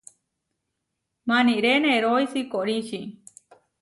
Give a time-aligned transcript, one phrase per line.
[1.27, 3.01] Maníre nerói sikoríči.